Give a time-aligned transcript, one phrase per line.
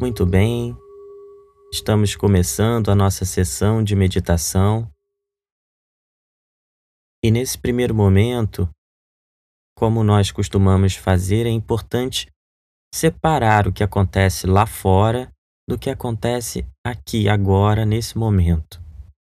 [0.00, 0.74] Muito bem,
[1.70, 4.90] estamos começando a nossa sessão de meditação.
[7.22, 8.66] E nesse primeiro momento,
[9.76, 12.30] como nós costumamos fazer, é importante
[12.94, 15.30] separar o que acontece lá fora
[15.68, 18.80] do que acontece aqui, agora, nesse momento.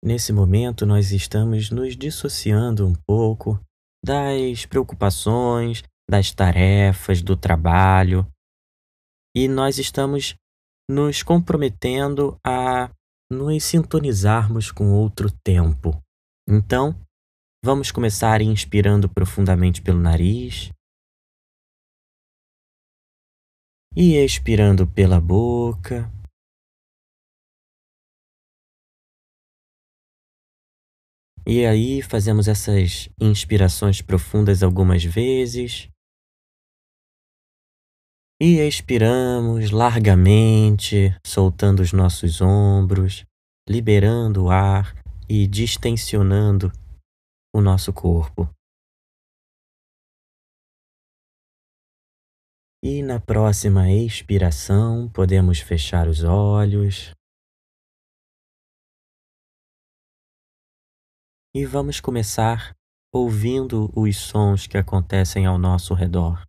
[0.03, 3.59] Nesse momento, nós estamos nos dissociando um pouco
[4.03, 8.27] das preocupações, das tarefas, do trabalho,
[9.35, 10.35] e nós estamos
[10.89, 12.91] nos comprometendo a
[13.31, 15.99] nos sintonizarmos com outro tempo.
[16.47, 16.95] Então,
[17.63, 20.69] vamos começar inspirando profundamente pelo nariz
[23.95, 26.11] e expirando pela boca.
[31.47, 35.87] E aí fazemos essas inspirações profundas algumas vezes.
[38.37, 43.23] E expiramos largamente, soltando os nossos ombros,
[43.65, 44.93] liberando o ar
[45.29, 46.69] e distensionando
[47.55, 48.49] o nosso corpo.
[52.83, 57.13] E na próxima expiração, podemos fechar os olhos.
[61.55, 62.75] E vamos começar
[63.13, 66.45] ouvindo os sons que acontecem ao nosso redor.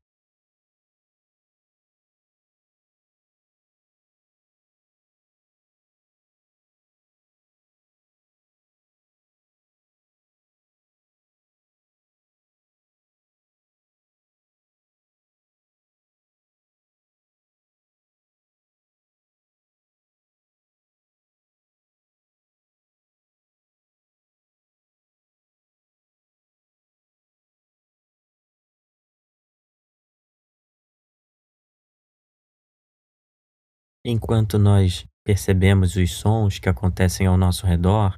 [34.08, 38.16] Enquanto nós percebemos os sons que acontecem ao nosso redor,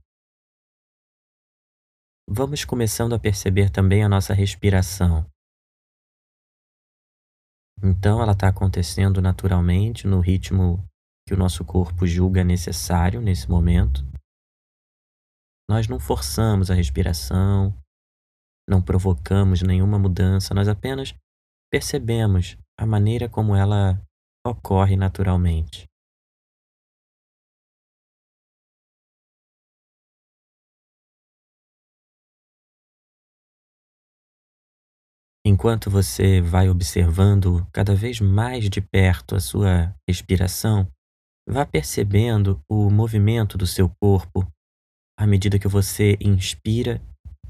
[2.28, 5.24] vamos começando a perceber também a nossa respiração.
[7.82, 10.86] Então, ela está acontecendo naturalmente no ritmo
[11.26, 14.04] que o nosso corpo julga necessário nesse momento.
[15.70, 17.74] Nós não forçamos a respiração,
[18.68, 21.14] não provocamos nenhuma mudança, nós apenas
[21.72, 23.98] percebemos a maneira como ela
[24.46, 25.86] ocorre naturalmente.
[35.46, 40.86] Enquanto você vai observando cada vez mais de perto a sua respiração,
[41.48, 44.46] vá percebendo o movimento do seu corpo
[45.18, 47.00] à medida que você inspira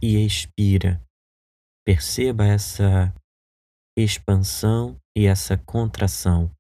[0.01, 1.03] e expira.
[1.85, 3.13] Perceba essa
[3.99, 6.51] expansão e essa contração.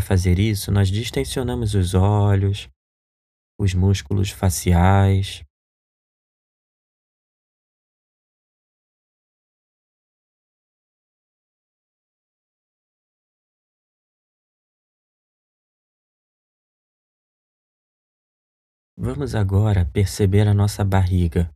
[0.00, 2.70] Para fazer isso, nós distensionamos os olhos,
[3.60, 5.44] os músculos faciais.
[18.96, 21.52] Vamos agora perceber a nossa barriga.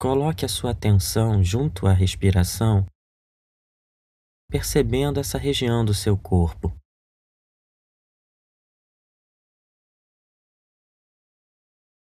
[0.00, 2.86] Coloque a sua atenção junto à respiração
[4.50, 6.76] percebendo essa região do seu corpo.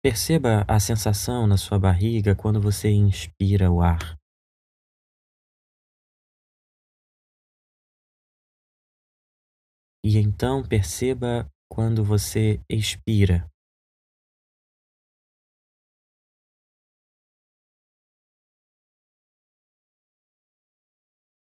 [0.02, 4.18] Perceba a sensação na sua barriga quando você inspira o ar.
[10.02, 13.46] E então perceba quando você expira.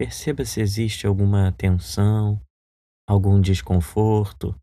[0.01, 2.41] Perceba se existe alguma tensão,
[3.07, 4.59] algum desconforto.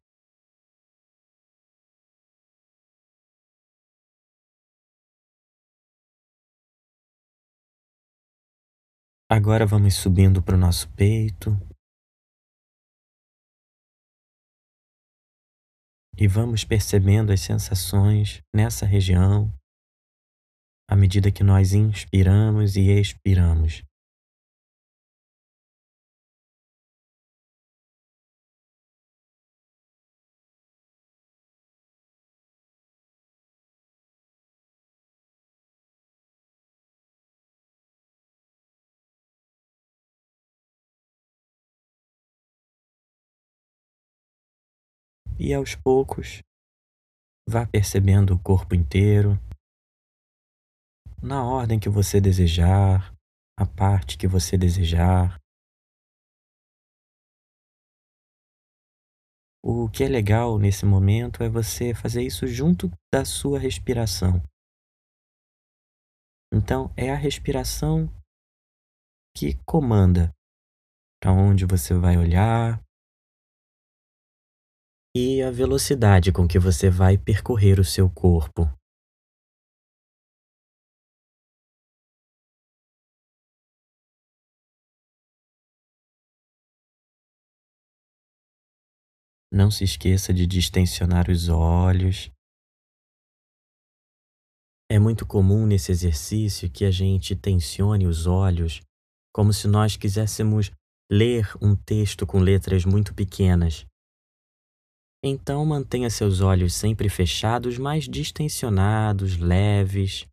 [9.29, 11.51] Agora vamos subindo para o nosso peito.
[16.17, 19.53] E vamos percebendo as sensações nessa região
[20.89, 23.86] à medida que nós inspiramos e expiramos.
[45.39, 46.41] E aos poucos
[47.47, 49.37] vá percebendo o corpo inteiro.
[51.21, 53.11] na ordem que você desejar,
[53.57, 55.41] a parte que você desejar.
[59.63, 64.41] O que é legal nesse momento é você fazer isso junto da sua respiração.
[66.53, 68.07] Então, é a respiração
[69.35, 70.31] que comanda
[71.19, 72.81] para onde você vai olhar
[75.15, 78.71] e a velocidade com que você vai percorrer o seu corpo.
[89.51, 92.29] Não se esqueça de distensionar os olhos.
[94.91, 98.81] É muito comum nesse exercício que a gente tensione os olhos,
[99.33, 100.71] como se nós quiséssemos
[101.11, 103.85] ler um texto com letras muito pequenas.
[105.29, 110.25] Então mantenha seus olhos sempre fechados, mas distensionados, leves.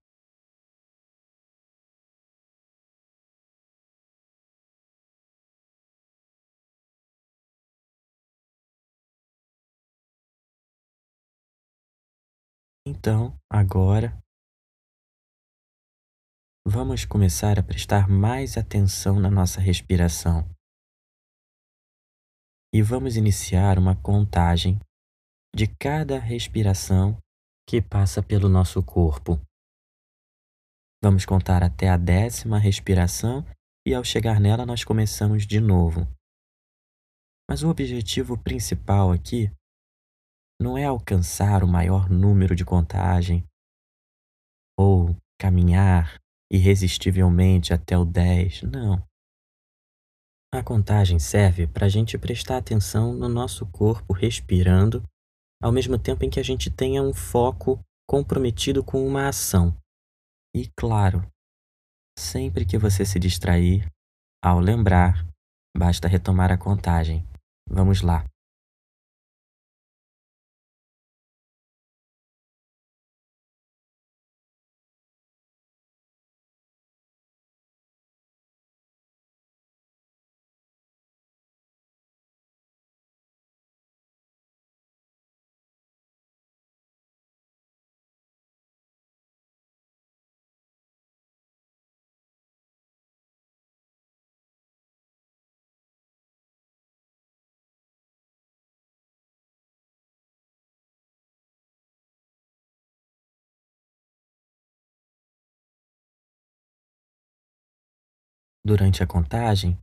[12.86, 14.16] Então, agora,
[16.66, 20.53] vamos começar a prestar mais atenção na nossa respiração.
[22.74, 24.80] E vamos iniciar uma contagem
[25.54, 27.16] de cada respiração
[27.68, 29.40] que passa pelo nosso corpo.
[31.00, 33.46] Vamos contar até a décima respiração
[33.86, 36.00] e ao chegar nela nós começamos de novo.
[37.48, 39.48] Mas o objetivo principal aqui
[40.60, 43.46] não é alcançar o maior número de contagem
[44.76, 46.18] ou caminhar
[46.50, 48.62] irresistivelmente até o 10.
[48.62, 49.13] Não.
[50.54, 55.02] A contagem serve para a gente prestar atenção no nosso corpo respirando,
[55.60, 59.76] ao mesmo tempo em que a gente tenha um foco comprometido com uma ação.
[60.54, 61.28] E claro,
[62.16, 63.84] sempre que você se distrair,
[64.44, 65.26] ao lembrar,
[65.76, 67.26] basta retomar a contagem.
[67.68, 68.24] Vamos lá.
[108.66, 109.78] Durante a contagem,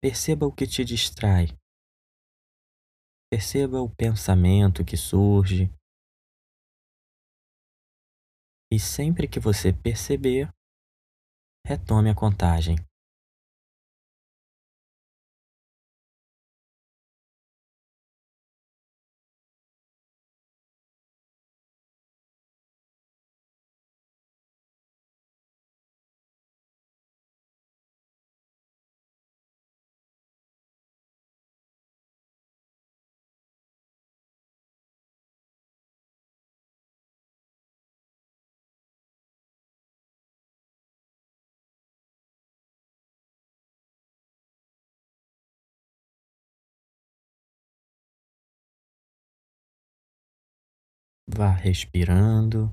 [0.00, 1.48] perceba o que te distrai.
[3.28, 5.68] Perceba o pensamento que surge.
[8.70, 10.48] E sempre que você perceber,
[11.66, 12.76] retome a contagem.
[51.34, 52.70] Vá respirando,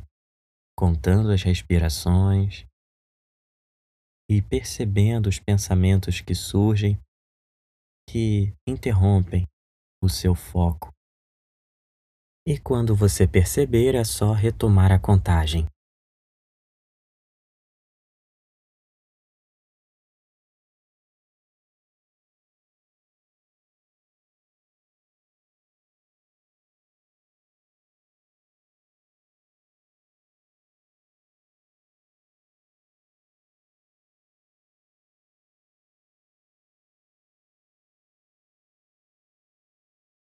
[0.77, 2.65] contando as respirações
[4.29, 6.99] e percebendo os pensamentos que surgem
[8.09, 9.47] que interrompem
[10.03, 10.91] o seu foco.
[12.45, 15.65] E quando você perceber, é só retomar a contagem.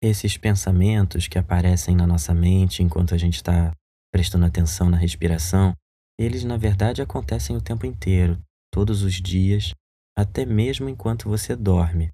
[0.08, 3.76] Esses pensamentos que aparecem na nossa mente enquanto a gente está
[4.14, 5.74] prestando atenção na respiração,
[6.16, 8.40] eles na verdade acontecem o tempo inteiro,
[8.72, 9.74] todos os dias,
[10.16, 12.12] até mesmo enquanto você dorme.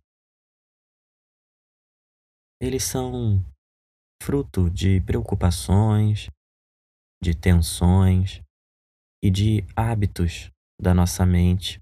[2.62, 3.44] Eles são
[4.24, 6.30] fruto de preocupações,
[7.22, 8.42] de tensões
[9.22, 10.50] e de hábitos
[10.82, 11.78] da nossa mente,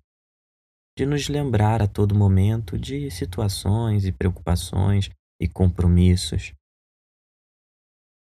[0.97, 5.07] de nos lembrar a todo momento de situações e preocupações
[5.39, 6.53] e compromissos,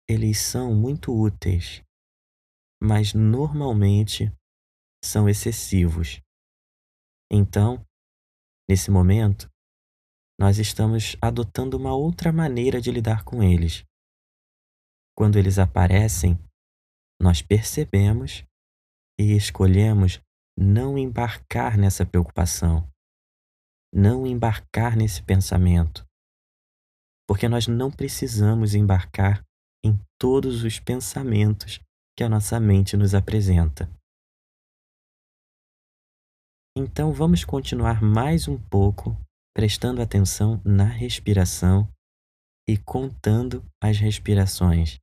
[0.09, 1.83] eles são muito úteis,
[2.81, 4.31] mas normalmente
[5.03, 6.21] são excessivos.
[7.31, 7.85] Então,
[8.69, 9.49] nesse momento,
[10.39, 13.83] nós estamos adotando uma outra maneira de lidar com eles.
[15.15, 16.39] Quando eles aparecem,
[17.19, 18.45] nós percebemos
[19.19, 20.21] e escolhemos
[20.57, 22.87] não embarcar nessa preocupação,
[23.91, 26.06] não embarcar nesse pensamento,
[27.27, 29.43] porque nós não precisamos embarcar
[29.83, 31.79] em todos os pensamentos
[32.15, 33.89] que a nossa mente nos apresenta.
[36.75, 39.17] Então vamos continuar mais um pouco
[39.53, 41.91] prestando atenção na respiração
[42.67, 44.99] e contando as respirações.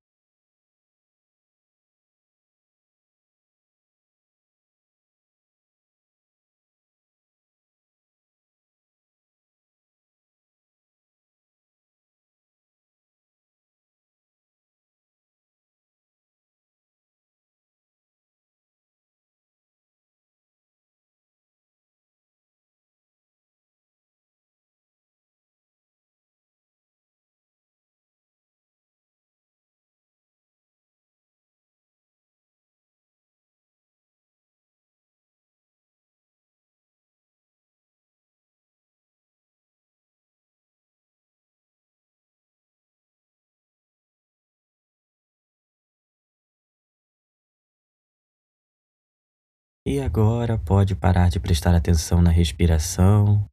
[49.86, 53.46] E agora pode parar de prestar atenção na respiração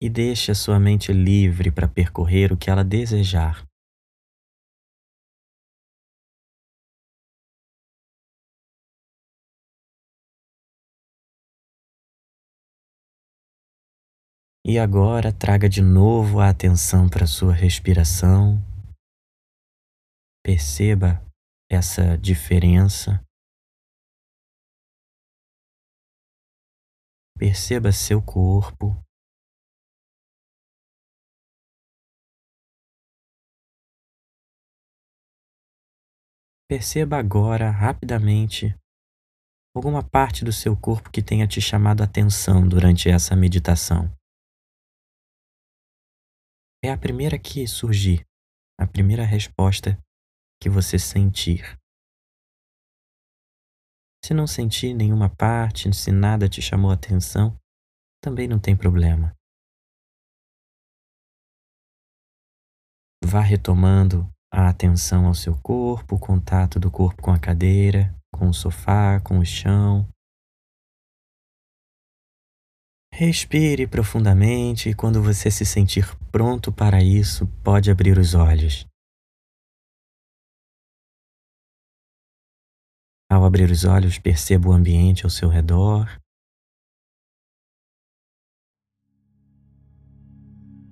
[0.00, 3.66] e deixe a sua mente livre para percorrer o que ela desejar.
[14.64, 18.62] E agora traga de novo a atenção para sua respiração.
[20.44, 21.20] Perceba
[21.68, 23.20] essa diferença
[27.36, 28.94] Perceba seu corpo.
[36.68, 38.74] Perceba agora, rapidamente,
[39.76, 44.10] alguma parte do seu corpo que tenha te chamado a atenção durante essa meditação.
[46.82, 48.24] É a primeira que surgir,
[48.78, 49.98] a primeira resposta
[50.62, 51.78] que você sentir.
[54.24, 57.54] Se não sentir nenhuma parte, se nada te chamou a atenção,
[58.22, 59.36] também não tem problema.
[63.22, 68.48] Vá retomando a atenção ao seu corpo, o contato do corpo com a cadeira, com
[68.48, 70.08] o sofá, com o chão.
[73.12, 78.86] Respire profundamente e quando você se sentir pronto para isso, pode abrir os olhos.
[83.30, 86.08] Ao abrir os olhos, perceba o ambiente ao seu redor.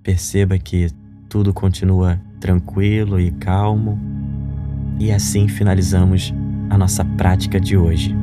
[0.02, 0.88] Perceba que
[1.28, 3.98] tudo continua tranquilo e calmo.
[4.98, 6.32] E assim finalizamos
[6.70, 8.21] a nossa prática de hoje.